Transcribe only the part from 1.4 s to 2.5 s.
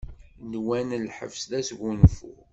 d asgunfu.